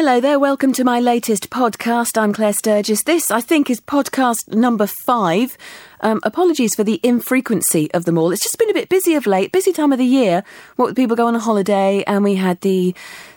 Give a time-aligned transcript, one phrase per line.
[0.00, 2.16] Hello there, welcome to my latest podcast.
[2.16, 3.02] I'm Claire Sturges.
[3.02, 5.58] This, I think, is podcast number five.
[6.02, 8.30] Um, apologies for the infrequency of them all.
[8.30, 10.44] It's just been a bit busy of late, busy time of the year.
[10.76, 12.94] What with people go on a holiday, and we had the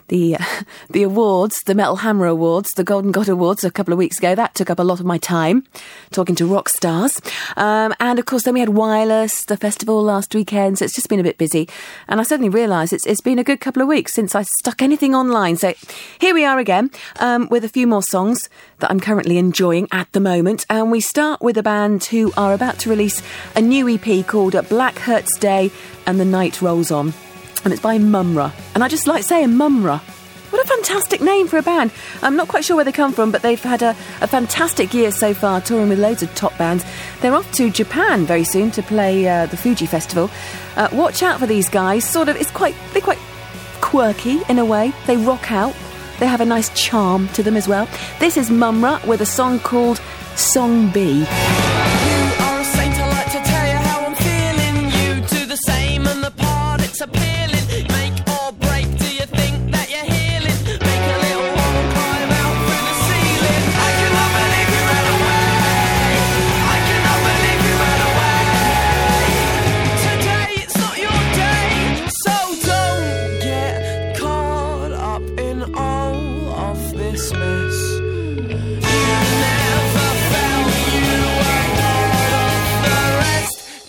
[0.08, 0.36] the
[0.90, 4.34] the awards, the Metal Hammer Awards, the Golden God Awards a couple of weeks ago.
[4.34, 5.64] That took up a lot of my time
[6.10, 7.20] talking to rock stars,
[7.56, 10.78] um, and of course then we had Wireless, the festival last weekend.
[10.78, 11.68] So it's just been a bit busy,
[12.08, 14.82] and I suddenly realised it's it's been a good couple of weeks since I stuck
[14.82, 15.56] anything online.
[15.56, 15.74] So
[16.20, 16.90] here we are again
[17.20, 21.00] um, with a few more songs that I'm currently enjoying at the moment, and we
[21.00, 23.22] start with a band who are about to release
[23.54, 25.70] a new EP called Black Hurts Day
[26.06, 27.12] and the Night Rolls On
[27.64, 28.52] and it's by Mumm-Ra.
[28.74, 30.00] And I just like saying Mumm-Ra.
[30.50, 31.92] What a fantastic name for a band.
[32.20, 35.10] I'm not quite sure where they come from, but they've had a, a fantastic year
[35.10, 36.84] so far, touring with loads of top bands.
[37.22, 40.30] They're off to Japan very soon to play uh, the Fuji Festival.
[40.76, 42.06] Uh, watch out for these guys.
[42.08, 43.20] Sort of, it's quite, they're quite
[43.80, 44.92] quirky in a way.
[45.06, 45.74] They rock out.
[46.18, 47.88] They have a nice charm to them as well.
[48.20, 50.02] This is Mumm-Ra with a song called
[50.36, 51.24] Song B.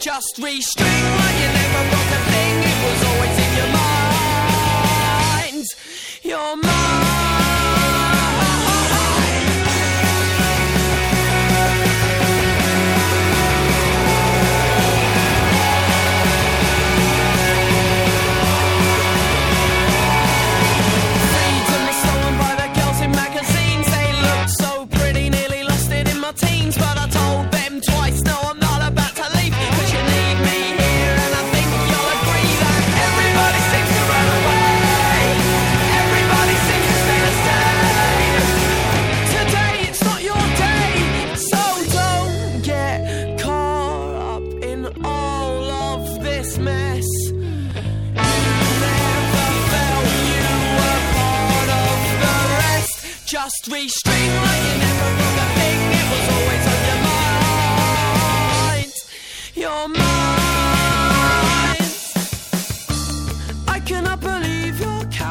[0.04, 2.60] just restring like you never broke a thing.
[2.60, 3.72] It was always in your
[5.48, 5.66] mind.
[6.24, 7.03] Your mind.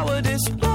[0.02, 0.71] Cowardice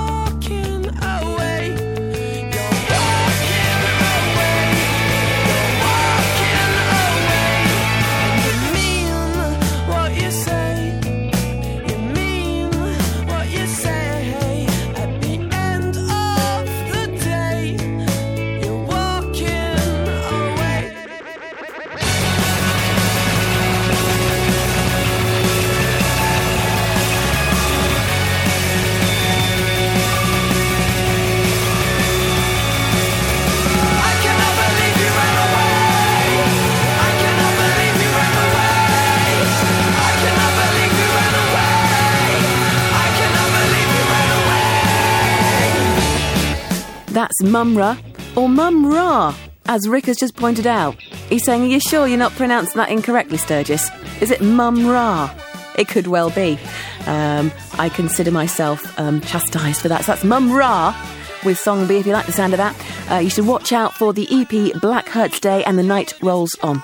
[47.27, 47.97] That's Mumm-Ra
[48.37, 50.95] or Mumm-Ra, as Rick has just pointed out.
[51.27, 53.91] He's saying, Are you sure you're not pronouncing that incorrectly, Sturges?
[54.21, 55.35] Is it Mumm-Ra?
[55.77, 56.57] It could well be.
[57.05, 60.05] Um, I consider myself um, chastised for that.
[60.05, 60.95] So that's Mumm-Ra
[61.43, 63.11] with Song B if you like the sound of that.
[63.11, 66.55] Uh, you should watch out for the EP Black Hurts Day and the Night Rolls
[66.63, 66.81] On.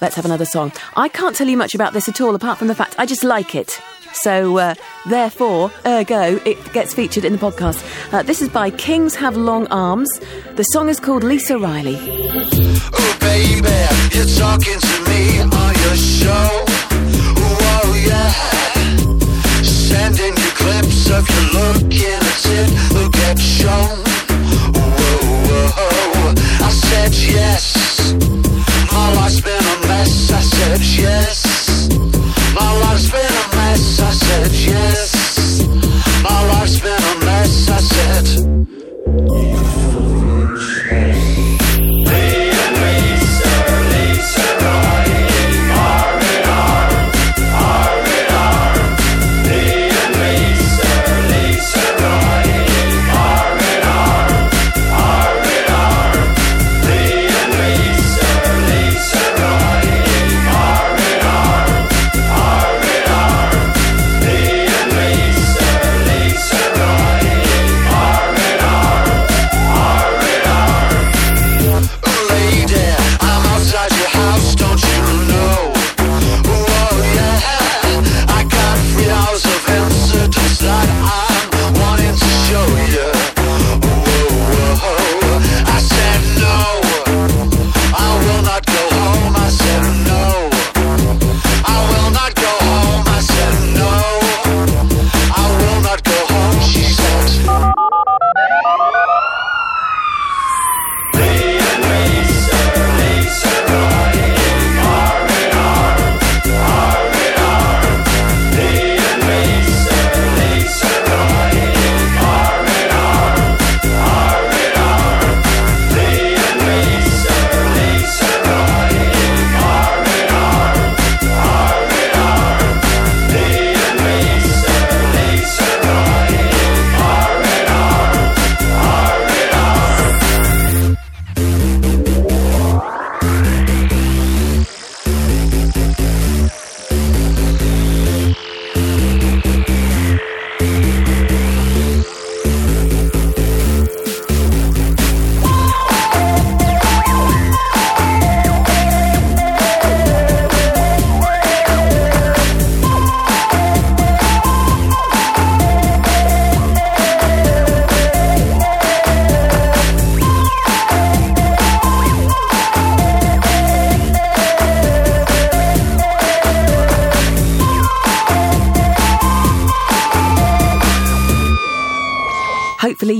[0.00, 0.70] Let's have another song.
[0.96, 3.24] I can't tell you much about this at all, apart from the fact I just
[3.24, 3.80] like it.
[4.12, 4.74] So, uh,
[5.08, 7.82] therefore, ergo, it gets featured in the podcast.
[8.12, 10.08] Uh, this is by Kings Have Long Arms.
[10.56, 11.96] The song is called Lisa Riley.
[11.98, 13.78] Oh baby,
[14.14, 16.64] you're talking to me on your show.
[17.40, 18.32] Whoa yeah,
[19.62, 22.28] sending you clips of looking
[23.30, 23.98] at shown.
[24.74, 26.34] Whoa whoa,
[26.66, 27.97] I said yes.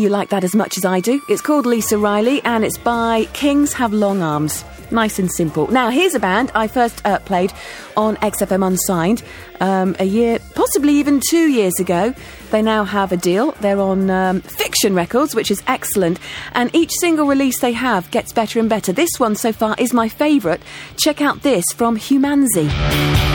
[0.09, 1.21] Like that as much as I do.
[1.29, 4.65] It's called Lisa Riley and it's by Kings Have Long Arms.
[4.91, 5.67] Nice and simple.
[5.69, 7.53] Now, here's a band I first uh, played
[7.97, 9.23] on XFM Unsigned
[9.61, 12.15] um, a year, possibly even two years ago.
[12.51, 13.53] They now have a deal.
[13.61, 16.19] They're on um, Fiction Records, which is excellent.
[16.53, 18.93] And each single release they have gets better and better.
[18.93, 20.63] This one so far is my favourite.
[20.97, 23.28] Check out this from Humanzi.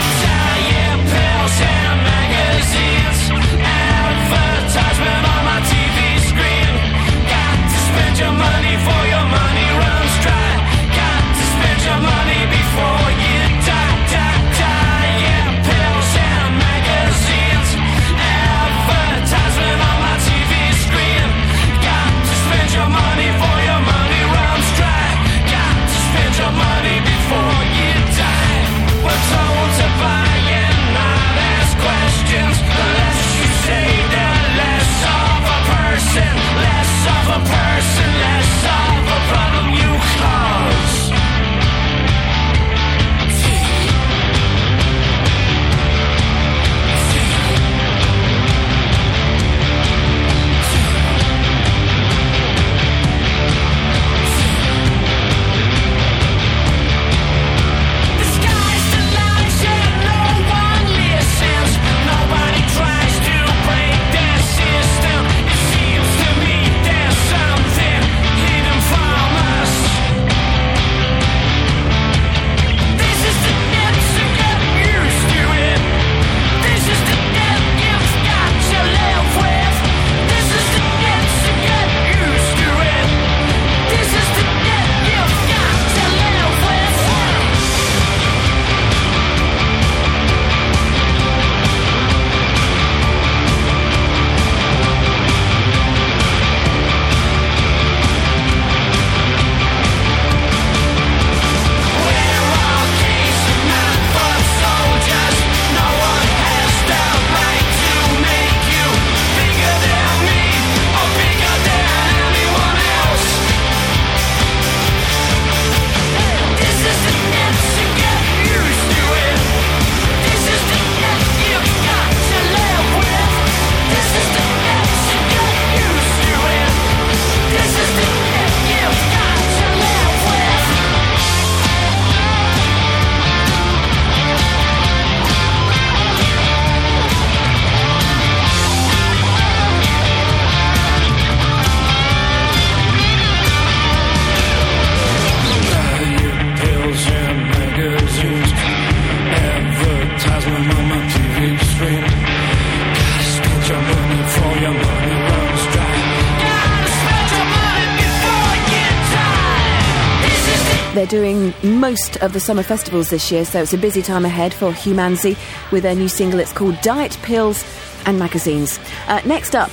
[160.94, 164.54] They're doing most of the summer festivals this year, so it's a busy time ahead
[164.54, 165.36] for Humanzi
[165.72, 166.40] with their new single.
[166.40, 167.66] It's called Diet Pills
[168.06, 168.80] and Magazines.
[169.08, 169.72] Uh, next up,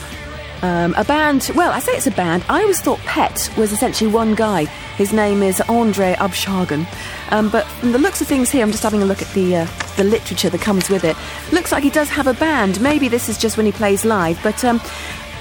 [0.63, 1.51] um, a band.
[1.55, 2.45] Well, I say it's a band.
[2.49, 4.65] I always thought Pet was essentially one guy.
[4.97, 6.87] His name is Andre Abshagen.
[7.31, 9.57] Um, but from the looks of things here, I'm just having a look at the
[9.57, 11.17] uh, the literature that comes with it.
[11.53, 12.81] Looks like he does have a band.
[12.81, 14.43] Maybe this is just when he plays live.
[14.43, 14.81] But um,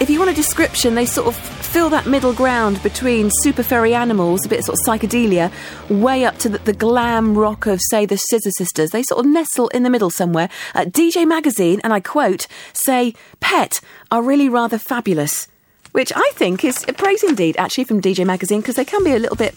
[0.01, 3.93] if you want a description, they sort of fill that middle ground between super furry
[3.93, 5.51] animals, a bit sort of psychedelia,
[5.87, 8.89] way up to the, the glam rock of, say, the Scissor Sisters.
[8.89, 10.49] They sort of nestle in the middle somewhere.
[10.73, 15.47] Uh, DJ Magazine, and I quote, say, Pet are really rather fabulous.
[15.91, 19.13] Which I think is a praise indeed, actually, from DJ Magazine, because they can be
[19.13, 19.53] a little bit.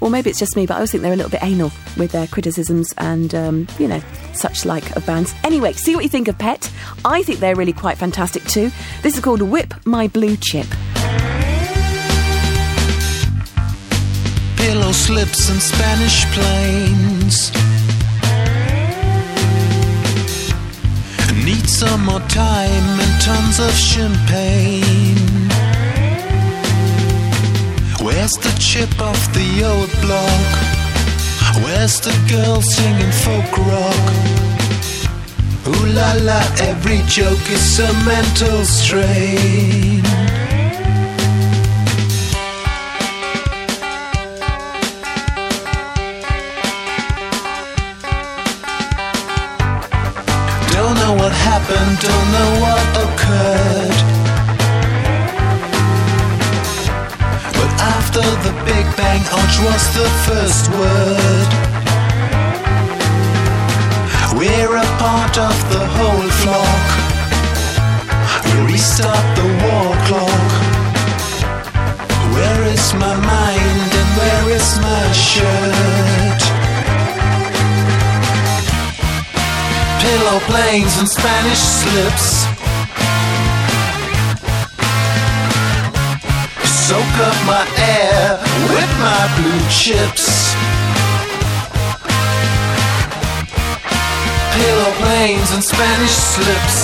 [0.00, 2.12] Or maybe it's just me, but I always think they're a little bit anal with
[2.12, 4.00] their criticisms and, um, you know,
[4.32, 5.34] such like of bands.
[5.44, 6.70] Anyway, see what you think of Pet.
[7.04, 8.70] I think they're really quite fantastic too.
[9.02, 10.66] This is called Whip My Blue Chip.
[14.68, 17.50] pillow slips and Spanish planes.
[21.44, 25.37] Need some more time and tons of champagne.
[28.18, 30.50] Where's the chip off the old block?
[31.62, 34.06] Where's the girl singing folk rock?
[35.68, 40.02] Ooh la la, every joke is a mental strain.
[50.74, 53.87] Don't know what happened, don't know what occurred.
[58.42, 61.50] the Big Bang, ouch was the first word.
[64.36, 66.86] We're a part of the whole flock.
[68.44, 70.50] We restart the war clock.
[72.34, 76.40] Where is my mind and where is my shirt?
[80.02, 82.67] Pillow planes and Spanish slips.
[86.88, 88.38] Soak up my air
[88.72, 90.54] with my blue chips.
[94.54, 96.78] Pillow planes and Spanish slips.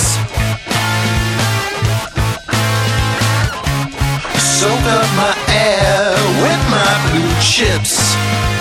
[4.61, 6.13] Soak up my air
[6.45, 8.54] with my blue chips.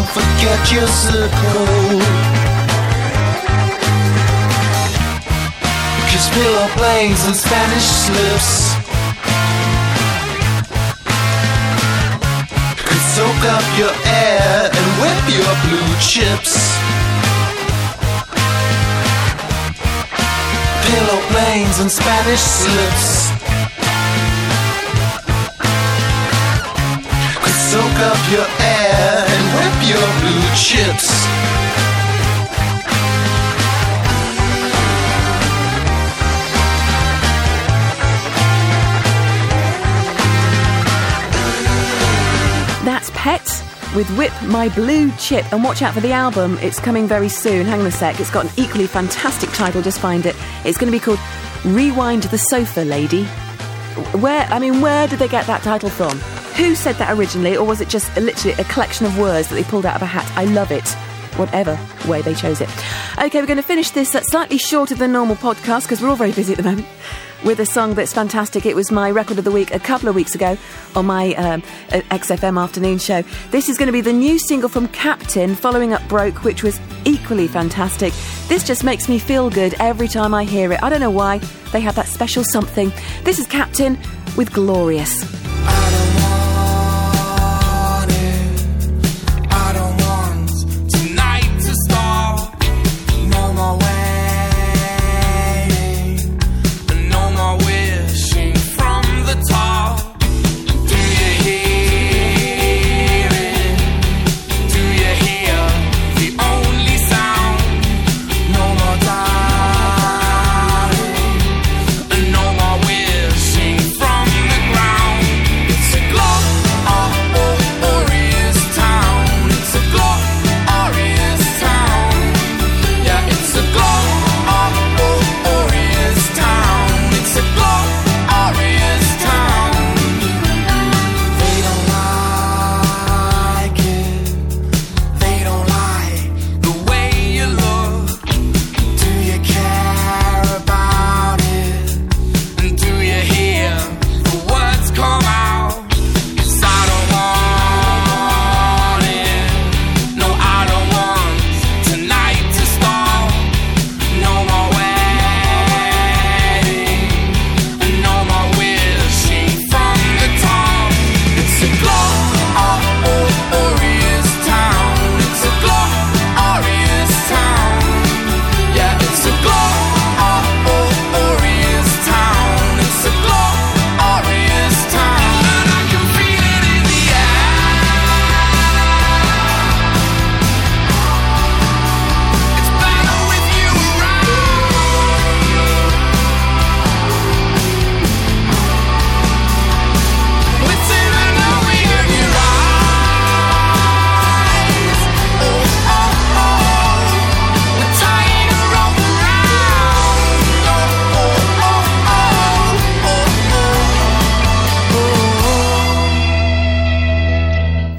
[0.00, 2.00] Don't forget your circle.
[6.08, 8.50] Cause pillow planes and Spanish slips
[12.86, 16.54] could soak up your air and whip your blue chips.
[20.86, 23.30] pillow planes and Spanish slips
[27.70, 29.19] soak up your air
[29.90, 31.26] your blue chips.
[42.84, 43.42] That's Pet
[43.96, 45.52] with Whip My Blue Chip.
[45.52, 46.56] And watch out for the album.
[46.60, 47.66] It's coming very soon.
[47.66, 48.20] Hang on a sec.
[48.20, 49.82] It's got an equally fantastic title.
[49.82, 50.36] Just find it.
[50.64, 51.18] It's going to be called
[51.64, 53.24] Rewind the Sofa Lady.
[54.20, 56.20] Where, I mean, where did they get that title from?
[56.60, 57.56] Who said that originally?
[57.56, 60.06] Or was it just literally a collection of words that they pulled out of a
[60.06, 60.30] hat?
[60.36, 60.86] I love it.
[61.38, 62.68] Whatever way they chose it.
[63.16, 66.32] Okay, we're going to finish this slightly shorter than normal podcast because we're all very
[66.32, 66.86] busy at the moment
[67.44, 68.66] with a song that's fantastic.
[68.66, 70.58] It was my record of the week a couple of weeks ago
[70.94, 73.22] on my um, XFM afternoon show.
[73.50, 76.78] This is going to be the new single from Captain, following up Broke, which was
[77.06, 78.12] equally fantastic.
[78.48, 80.82] This just makes me feel good every time I hear it.
[80.82, 81.38] I don't know why.
[81.72, 82.92] They have that special something.
[83.24, 83.98] This is Captain
[84.36, 85.39] with Glorious.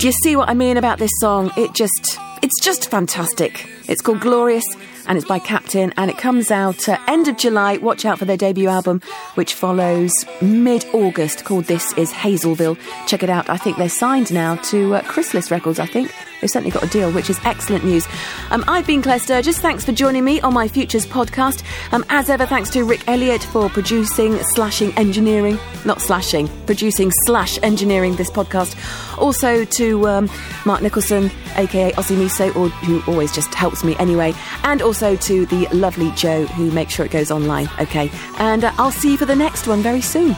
[0.02, 1.52] Do you see what I mean about this song?
[1.56, 3.70] It just, it's just fantastic.
[3.88, 4.66] It's called Glorious,
[5.08, 7.78] and it's by Captain, and it comes out uh, end of July.
[7.78, 9.02] Watch out for their debut album,
[9.36, 12.78] which follows mid August, called This Is Hazelville.
[13.08, 13.50] Check it out.
[13.50, 16.14] I think they're signed now to uh, Chrysalis Records, I think.
[16.42, 18.08] They've certainly got a deal, which is excellent news.
[18.50, 19.60] Um, I've been Claire Sturges.
[19.60, 21.64] Thanks for joining me on my Futures podcast.
[21.94, 27.60] Um, as ever, thanks to Rick Elliott for producing, slashing, engineering, not slashing, producing slash
[27.62, 28.76] engineering this podcast.
[29.20, 30.30] Also to um,
[30.66, 35.46] Mark Nicholson, aka Aussie Miso, or who always just helps me anyway, and also to
[35.46, 37.70] the lovely Joe who makes sure it goes online.
[37.80, 40.36] Okay, and uh, I'll see you for the next one very soon.